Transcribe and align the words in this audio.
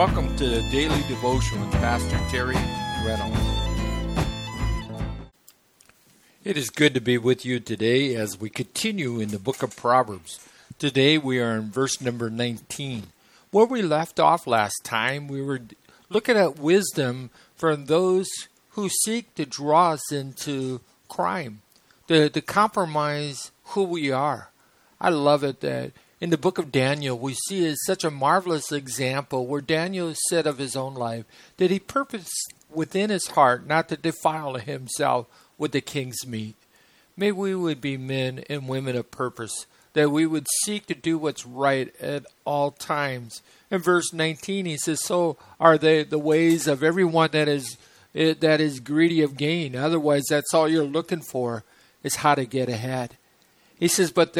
Welcome 0.00 0.34
to 0.36 0.48
the 0.48 0.62
Daily 0.70 1.02
Devotion 1.08 1.60
with 1.60 1.72
Pastor 1.72 2.18
Terry 2.30 2.56
Reynolds. 3.04 3.38
It 6.42 6.56
is 6.56 6.70
good 6.70 6.94
to 6.94 7.02
be 7.02 7.18
with 7.18 7.44
you 7.44 7.60
today 7.60 8.14
as 8.16 8.40
we 8.40 8.48
continue 8.48 9.20
in 9.20 9.28
the 9.28 9.38
book 9.38 9.62
of 9.62 9.76
Proverbs. 9.76 10.40
Today 10.78 11.18
we 11.18 11.38
are 11.38 11.54
in 11.54 11.70
verse 11.70 12.00
number 12.00 12.30
19. 12.30 13.08
Where 13.50 13.66
we 13.66 13.82
left 13.82 14.18
off 14.18 14.46
last 14.46 14.84
time, 14.84 15.28
we 15.28 15.42
were 15.42 15.60
looking 16.08 16.38
at 16.38 16.58
wisdom 16.58 17.28
from 17.54 17.84
those 17.84 18.30
who 18.70 18.88
seek 18.88 19.34
to 19.34 19.44
draw 19.44 19.90
us 19.90 20.10
into 20.10 20.80
crime, 21.10 21.60
to, 22.08 22.30
to 22.30 22.40
compromise 22.40 23.50
who 23.64 23.82
we 23.82 24.10
are. 24.10 24.48
I 24.98 25.10
love 25.10 25.44
it 25.44 25.60
that 25.60 25.92
in 26.20 26.30
the 26.30 26.38
book 26.38 26.58
of 26.58 26.70
Daniel, 26.70 27.18
we 27.18 27.34
see 27.48 27.74
such 27.86 28.04
a 28.04 28.10
marvelous 28.10 28.70
example 28.70 29.46
where 29.46 29.62
Daniel 29.62 30.12
said 30.28 30.46
of 30.46 30.58
his 30.58 30.76
own 30.76 30.94
life 30.94 31.24
that 31.56 31.70
he 31.70 31.78
purposed 31.78 32.52
within 32.68 33.10
his 33.10 33.28
heart 33.28 33.66
not 33.66 33.88
to 33.88 33.96
defile 33.96 34.54
himself 34.54 35.26
with 35.56 35.72
the 35.72 35.80
king's 35.80 36.26
meat. 36.26 36.56
May 37.16 37.32
we 37.32 37.54
would 37.54 37.80
be 37.80 37.96
men 37.96 38.44
and 38.50 38.68
women 38.68 38.96
of 38.96 39.10
purpose, 39.10 39.66
that 39.94 40.10
we 40.10 40.26
would 40.26 40.46
seek 40.64 40.86
to 40.86 40.94
do 40.94 41.18
what's 41.18 41.46
right 41.46 41.94
at 42.00 42.24
all 42.44 42.70
times. 42.70 43.42
In 43.70 43.78
verse 43.78 44.12
19, 44.12 44.66
he 44.66 44.76
says, 44.76 45.02
So 45.02 45.36
are 45.58 45.78
they 45.78 46.04
the 46.04 46.18
ways 46.18 46.66
of 46.66 46.82
everyone 46.82 47.30
that 47.32 47.48
is 47.48 47.76
eh, 48.14 48.34
that 48.40 48.60
is 48.60 48.80
greedy 48.80 49.22
of 49.22 49.36
gain. 49.36 49.74
Otherwise, 49.74 50.24
that's 50.28 50.54
all 50.54 50.68
you're 50.68 50.84
looking 50.84 51.22
for 51.22 51.64
is 52.02 52.16
how 52.16 52.34
to 52.34 52.44
get 52.44 52.68
ahead. 52.68 53.16
He 53.80 53.88
says, 53.88 54.12
but 54.12 54.34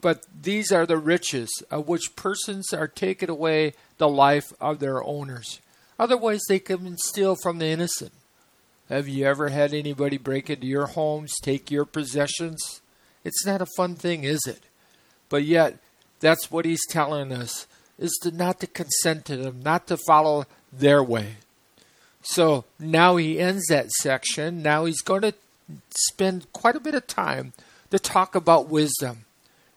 but 0.00 0.24
these 0.42 0.72
are 0.72 0.86
the 0.86 0.96
riches 0.96 1.50
of 1.70 1.86
which 1.86 2.16
persons 2.16 2.72
are 2.72 2.88
taken 2.88 3.28
away 3.28 3.74
the 3.98 4.08
life 4.08 4.54
of 4.58 4.78
their 4.78 5.04
owners. 5.04 5.60
Otherwise, 5.98 6.40
they 6.48 6.58
can 6.58 6.96
steal 6.96 7.36
from 7.36 7.58
the 7.58 7.66
innocent. 7.66 8.12
Have 8.88 9.06
you 9.06 9.26
ever 9.26 9.50
had 9.50 9.74
anybody 9.74 10.16
break 10.16 10.48
into 10.48 10.66
your 10.66 10.86
homes, 10.86 11.34
take 11.42 11.70
your 11.70 11.84
possessions? 11.84 12.80
It's 13.22 13.44
not 13.44 13.60
a 13.60 13.66
fun 13.76 13.96
thing, 13.96 14.24
is 14.24 14.40
it? 14.48 14.62
But 15.28 15.44
yet, 15.44 15.76
that's 16.18 16.50
what 16.50 16.64
he's 16.64 16.86
telling 16.88 17.32
us: 17.32 17.66
is 17.98 18.18
to 18.22 18.30
not 18.30 18.60
to 18.60 18.66
consent 18.66 19.26
to 19.26 19.36
them, 19.36 19.60
not 19.62 19.88
to 19.88 19.98
follow 20.06 20.46
their 20.72 21.04
way. 21.04 21.34
So 22.22 22.64
now 22.78 23.16
he 23.16 23.38
ends 23.38 23.66
that 23.68 23.90
section. 23.90 24.62
Now 24.62 24.86
he's 24.86 25.02
going 25.02 25.22
to 25.22 25.34
spend 26.08 26.50
quite 26.54 26.76
a 26.76 26.80
bit 26.80 26.94
of 26.94 27.06
time 27.06 27.52
to 27.90 27.98
talk 27.98 28.34
about 28.34 28.68
wisdom. 28.68 29.24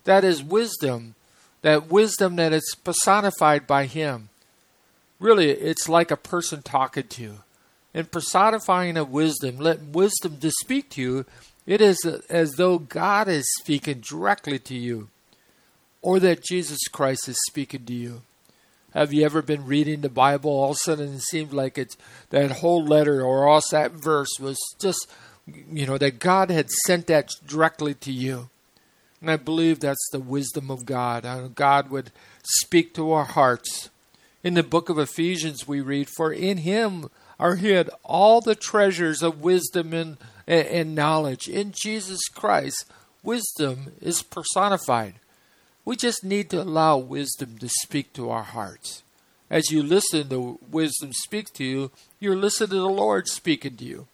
That 0.03 0.23
is 0.23 0.43
wisdom, 0.43 1.15
that 1.61 1.89
wisdom 1.89 2.35
that 2.37 2.53
is 2.53 2.75
personified 2.83 3.67
by 3.67 3.85
Him. 3.85 4.29
Really, 5.19 5.51
it's 5.51 5.87
like 5.87 6.11
a 6.11 6.17
person 6.17 6.61
talking 6.61 7.07
to 7.07 7.21
you. 7.21 7.39
In 7.93 8.05
personifying 8.05 8.97
a 8.97 9.03
wisdom, 9.03 9.57
let 9.57 9.81
wisdom 9.81 10.37
to 10.39 10.51
speak 10.51 10.89
to 10.91 11.01
you, 11.01 11.25
it 11.65 11.79
is 11.79 11.97
as 12.29 12.53
though 12.53 12.79
God 12.79 13.27
is 13.27 13.45
speaking 13.61 14.01
directly 14.01 14.59
to 14.59 14.75
you, 14.75 15.09
or 16.01 16.19
that 16.19 16.43
Jesus 16.43 16.79
Christ 16.91 17.29
is 17.29 17.37
speaking 17.47 17.85
to 17.85 17.93
you. 17.93 18.21
Have 18.93 19.13
you 19.13 19.25
ever 19.25 19.41
been 19.41 19.65
reading 19.65 20.01
the 20.01 20.09
Bible? 20.09 20.51
All 20.51 20.71
of 20.71 20.75
a 20.75 20.79
sudden, 20.79 21.13
it 21.15 21.21
seemed 21.21 21.53
like 21.53 21.77
it's 21.77 21.97
that 22.29 22.51
whole 22.51 22.83
letter 22.83 23.23
or 23.23 23.47
all 23.47 23.61
that 23.71 23.91
verse 23.91 24.29
was 24.39 24.57
just 24.79 25.07
you 25.47 25.85
know, 25.85 25.97
that 25.97 26.19
God 26.19 26.49
had 26.49 26.69
sent 26.85 27.07
that 27.07 27.29
directly 27.45 27.93
to 27.95 28.11
you. 28.11 28.49
And 29.21 29.31
I 29.31 29.37
believe 29.37 29.79
that's 29.79 30.09
the 30.11 30.19
wisdom 30.19 30.69
of 30.69 30.85
God. 30.85 31.25
Uh, 31.25 31.47
God 31.47 31.89
would 31.89 32.11
speak 32.43 32.93
to 32.95 33.11
our 33.11 33.25
hearts. 33.25 33.89
In 34.43 34.53
the 34.53 34.63
book 34.63 34.89
of 34.89 34.99
Ephesians, 34.99 35.67
we 35.67 35.79
read, 35.79 36.09
For 36.09 36.33
in 36.33 36.57
him 36.57 37.09
are 37.39 37.55
hid 37.55 37.89
all 38.03 38.41
the 38.41 38.55
treasures 38.55 39.23
of 39.23 39.41
wisdom 39.41 39.93
and, 39.93 40.17
and 40.45 40.95
knowledge. 40.95 41.47
In 41.47 41.73
Jesus 41.73 42.27
Christ, 42.27 42.85
wisdom 43.23 43.93
is 44.01 44.21
personified. 44.21 45.15
We 45.85 45.95
just 45.95 46.23
need 46.23 46.49
to 46.49 46.61
allow 46.61 46.97
wisdom 46.97 47.57
to 47.59 47.69
speak 47.69 48.13
to 48.13 48.29
our 48.29 48.43
hearts. 48.43 49.03
As 49.49 49.71
you 49.71 49.83
listen 49.83 50.29
to 50.29 50.59
wisdom 50.69 51.11
speak 51.13 51.53
to 51.53 51.63
you, 51.63 51.91
you're 52.19 52.35
listening 52.35 52.71
to 52.71 52.75
the 52.75 52.89
Lord 52.89 53.27
speaking 53.27 53.77
to 53.77 53.85
you. 53.85 54.07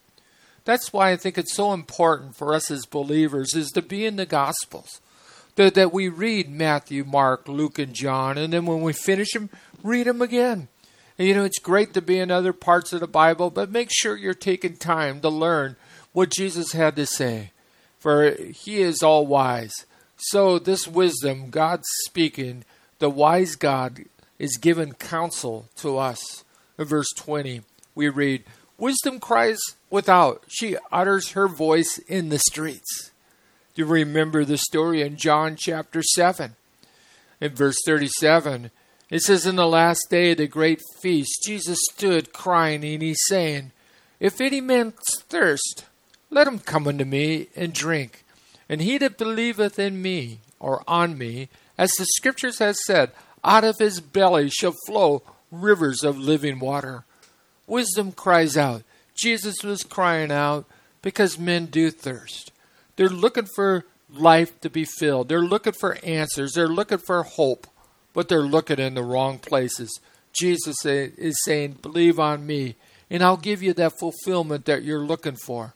That's 0.69 0.93
why 0.93 1.09
I 1.09 1.15
think 1.15 1.35
it's 1.35 1.55
so 1.55 1.73
important 1.73 2.35
for 2.35 2.53
us 2.53 2.69
as 2.69 2.85
believers 2.85 3.55
is 3.55 3.71
to 3.71 3.81
be 3.81 4.05
in 4.05 4.17
the 4.17 4.27
Gospels. 4.27 5.01
That, 5.55 5.73
that 5.73 5.91
we 5.91 6.09
read 6.09 6.47
Matthew, 6.47 7.03
Mark, 7.03 7.47
Luke, 7.47 7.79
and 7.79 7.91
John, 7.91 8.37
and 8.37 8.53
then 8.53 8.67
when 8.67 8.83
we 8.83 8.93
finish 8.93 9.31
them, 9.31 9.49
read 9.81 10.05
them 10.05 10.21
again. 10.21 10.67
And, 11.17 11.27
you 11.27 11.33
know, 11.33 11.43
it's 11.43 11.57
great 11.57 11.95
to 11.95 12.03
be 12.03 12.19
in 12.19 12.29
other 12.29 12.53
parts 12.53 12.93
of 12.93 12.99
the 12.99 13.07
Bible, 13.07 13.49
but 13.49 13.71
make 13.71 13.89
sure 13.91 14.15
you're 14.15 14.35
taking 14.35 14.77
time 14.77 15.21
to 15.21 15.29
learn 15.29 15.75
what 16.13 16.29
Jesus 16.29 16.73
had 16.73 16.95
to 16.97 17.07
say, 17.07 17.49
for 17.97 18.29
he 18.29 18.79
is 18.79 19.01
all 19.01 19.25
wise. 19.25 19.73
So, 20.17 20.59
this 20.59 20.87
wisdom, 20.87 21.49
God 21.49 21.81
speaking, 22.05 22.63
the 22.99 23.09
wise 23.09 23.55
God 23.55 24.05
is 24.37 24.55
given 24.57 24.93
counsel 24.93 25.67
to 25.77 25.97
us. 25.97 26.43
In 26.77 26.85
verse 26.85 27.09
20, 27.17 27.63
we 27.95 28.07
read, 28.07 28.43
Wisdom 28.79 29.19
cries 29.19 29.59
without, 29.89 30.43
she 30.47 30.77
utters 30.89 31.31
her 31.31 31.49
voice 31.49 31.97
in 32.07 32.29
the 32.29 32.39
streets. 32.39 33.11
Do 33.75 33.81
you 33.81 33.85
remember 33.85 34.45
the 34.45 34.57
story 34.57 35.01
in 35.01 35.17
John 35.17 35.57
chapter 35.59 36.01
7? 36.01 36.55
In 37.41 37.55
verse 37.55 37.77
37, 37.85 38.71
it 39.09 39.21
says, 39.21 39.45
In 39.45 39.57
the 39.57 39.67
last 39.67 40.07
day 40.09 40.31
of 40.31 40.37
the 40.37 40.47
great 40.47 40.81
feast, 41.01 41.43
Jesus 41.45 41.79
stood 41.91 42.31
crying, 42.31 42.85
and 42.85 43.01
he 43.01 43.15
saying, 43.27 43.73
If 44.19 44.39
any 44.39 44.61
man 44.61 44.93
thirst, 45.27 45.85
let 46.29 46.47
him 46.47 46.59
come 46.59 46.87
unto 46.87 47.05
me 47.05 47.47
and 47.57 47.73
drink. 47.73 48.23
And 48.69 48.81
he 48.81 48.97
that 48.99 49.17
believeth 49.17 49.77
in 49.77 50.01
me, 50.01 50.39
or 50.57 50.83
on 50.87 51.17
me, 51.17 51.49
as 51.77 51.91
the 51.91 52.05
scriptures 52.05 52.59
has 52.59 52.77
said, 52.85 53.11
out 53.43 53.63
of 53.65 53.79
his 53.79 53.99
belly 53.99 54.49
shall 54.49 54.75
flow 54.87 55.23
rivers 55.51 56.03
of 56.03 56.17
living 56.17 56.59
water. 56.59 57.03
Wisdom 57.69 58.11
cries 58.11 58.57
out. 58.57 58.83
Jesus 59.15 59.63
was 59.63 59.83
crying 59.83 60.31
out 60.31 60.65
because 61.01 61.37
men 61.37 61.67
do 61.67 61.91
thirst. 61.91 62.51
They're 62.95 63.09
looking 63.09 63.47
for 63.55 63.85
life 64.11 64.59
to 64.61 64.69
be 64.69 64.85
filled. 64.85 65.29
They're 65.29 65.41
looking 65.41 65.73
for 65.73 65.97
answers. 66.03 66.53
They're 66.53 66.67
looking 66.67 66.97
for 66.97 67.23
hope, 67.23 67.67
but 68.13 68.27
they're 68.27 68.41
looking 68.41 68.79
in 68.79 68.95
the 68.95 69.03
wrong 69.03 69.39
places. 69.39 69.99
Jesus 70.33 70.85
is 70.85 71.35
saying, 71.43 71.77
Believe 71.81 72.19
on 72.19 72.45
me, 72.45 72.75
and 73.09 73.23
I'll 73.23 73.37
give 73.37 73.61
you 73.61 73.73
that 73.73 73.99
fulfillment 73.99 74.65
that 74.65 74.83
you're 74.83 74.99
looking 75.05 75.35
for. 75.35 75.73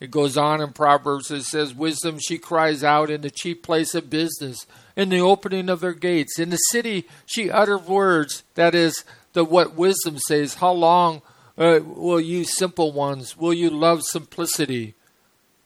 It 0.00 0.12
goes 0.12 0.36
on 0.36 0.60
in 0.60 0.72
Proverbs, 0.72 1.30
it 1.30 1.42
says, 1.42 1.74
Wisdom 1.74 2.18
she 2.20 2.38
cries 2.38 2.84
out 2.84 3.10
in 3.10 3.22
the 3.22 3.30
chief 3.30 3.62
place 3.62 3.94
of 3.94 4.10
business, 4.10 4.64
in 4.96 5.08
the 5.08 5.18
opening 5.18 5.68
of 5.68 5.80
her 5.80 5.92
gates. 5.92 6.38
In 6.38 6.50
the 6.50 6.56
city 6.56 7.06
she 7.26 7.50
utters 7.50 7.82
words, 7.82 8.44
that 8.54 8.74
is, 8.76 9.04
the 9.38 9.44
what 9.44 9.76
wisdom 9.76 10.18
says. 10.18 10.54
How 10.54 10.72
long 10.72 11.22
uh, 11.56 11.78
will 11.84 12.20
you 12.20 12.42
simple 12.42 12.92
ones? 12.92 13.36
Will 13.36 13.54
you 13.54 13.70
love 13.70 14.02
simplicity? 14.02 14.94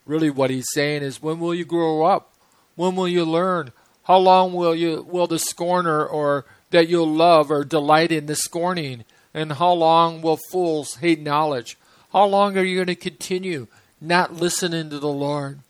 Really, 0.04 0.28
what 0.28 0.50
he's 0.50 0.68
saying 0.74 1.02
is, 1.02 1.22
when 1.22 1.40
will 1.40 1.54
you 1.54 1.64
grow 1.64 2.04
up? 2.04 2.34
When 2.76 2.96
will 2.96 3.08
you 3.08 3.24
learn? 3.24 3.72
How 4.04 4.18
long 4.18 4.52
will 4.52 4.74
you 4.74 5.06
will 5.08 5.26
the 5.26 5.38
scorner 5.38 6.04
or 6.04 6.44
that 6.70 6.88
you'll 6.88 7.12
love 7.12 7.50
or 7.50 7.64
delight 7.64 8.12
in 8.12 8.26
the 8.26 8.34
scorning? 8.34 9.04
And 9.32 9.52
how 9.52 9.72
long 9.72 10.20
will 10.20 10.38
fools 10.50 10.96
hate 10.96 11.20
knowledge? 11.20 11.78
How 12.12 12.26
long 12.26 12.58
are 12.58 12.64
you 12.64 12.76
going 12.76 12.88
to 12.88 12.94
continue 12.94 13.68
not 14.00 14.34
listening 14.34 14.90
to 14.90 14.98
the 14.98 15.08
Lord? 15.08 15.60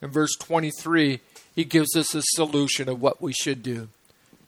In 0.00 0.08
verse 0.08 0.34
23, 0.38 1.20
he 1.54 1.64
gives 1.64 1.94
us 1.96 2.14
a 2.14 2.22
solution 2.22 2.88
of 2.88 3.02
what 3.02 3.20
we 3.20 3.34
should 3.34 3.62
do. 3.62 3.88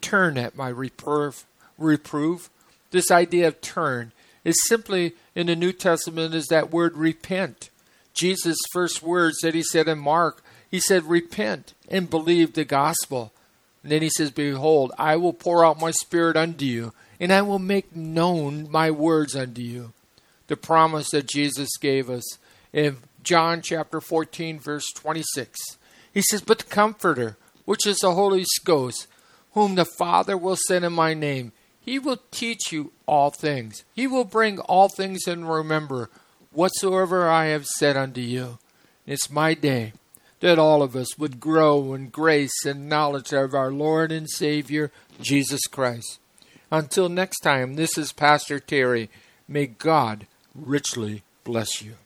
Turn 0.00 0.38
at 0.38 0.56
my 0.56 0.68
reproof. 0.68 1.44
reproof. 1.76 2.48
This 2.94 3.10
idea 3.10 3.48
of 3.48 3.60
turn 3.60 4.12
is 4.44 4.54
simply 4.68 5.14
in 5.34 5.48
the 5.48 5.56
New 5.56 5.72
Testament 5.72 6.32
is 6.32 6.46
that 6.46 6.70
word 6.70 6.96
repent. 6.96 7.68
Jesus' 8.12 8.56
first 8.72 9.02
words 9.02 9.38
that 9.42 9.52
he 9.52 9.64
said 9.64 9.88
in 9.88 9.98
Mark, 9.98 10.44
he 10.70 10.78
said, 10.78 11.02
Repent 11.02 11.74
and 11.88 12.08
believe 12.08 12.52
the 12.52 12.64
gospel. 12.64 13.32
And 13.82 13.90
then 13.90 14.00
he 14.00 14.10
says, 14.10 14.30
Behold, 14.30 14.92
I 14.96 15.16
will 15.16 15.32
pour 15.32 15.64
out 15.64 15.80
my 15.80 15.90
spirit 15.90 16.36
unto 16.36 16.64
you, 16.64 16.92
and 17.18 17.32
I 17.32 17.42
will 17.42 17.58
make 17.58 17.96
known 17.96 18.70
my 18.70 18.92
words 18.92 19.34
unto 19.34 19.60
you. 19.60 19.92
The 20.46 20.56
promise 20.56 21.10
that 21.10 21.26
Jesus 21.26 21.70
gave 21.80 22.08
us 22.08 22.38
in 22.72 22.98
John 23.24 23.60
chapter 23.60 24.00
14, 24.00 24.60
verse 24.60 24.86
26. 24.94 25.58
He 26.12 26.22
says, 26.22 26.42
But 26.42 26.58
the 26.58 26.64
Comforter, 26.66 27.38
which 27.64 27.88
is 27.88 27.98
the 27.98 28.14
Holy 28.14 28.44
Ghost, 28.64 29.08
whom 29.54 29.74
the 29.74 29.84
Father 29.84 30.38
will 30.38 30.58
send 30.68 30.84
in 30.84 30.92
my 30.92 31.12
name, 31.12 31.50
he 31.84 31.98
will 31.98 32.20
teach 32.30 32.72
you 32.72 32.92
all 33.06 33.30
things. 33.30 33.84
He 33.94 34.06
will 34.06 34.24
bring 34.24 34.58
all 34.60 34.88
things 34.88 35.28
in 35.28 35.44
remember 35.44 36.08
whatsoever 36.50 37.28
I 37.28 37.46
have 37.46 37.66
said 37.66 37.96
unto 37.96 38.20
you. 38.20 38.58
It's 39.06 39.30
my 39.30 39.54
day 39.54 39.92
that 40.40 40.58
all 40.58 40.82
of 40.82 40.96
us 40.96 41.18
would 41.18 41.40
grow 41.40 41.92
in 41.92 42.08
grace 42.08 42.64
and 42.64 42.88
knowledge 42.88 43.32
of 43.32 43.54
our 43.54 43.70
Lord 43.70 44.12
and 44.12 44.28
Savior, 44.30 44.90
Jesus 45.20 45.66
Christ. 45.66 46.18
Until 46.70 47.08
next 47.08 47.40
time, 47.40 47.76
this 47.76 47.98
is 47.98 48.12
Pastor 48.12 48.58
Terry. 48.58 49.10
May 49.46 49.66
God 49.66 50.26
richly 50.54 51.22
bless 51.44 51.82
you. 51.82 51.96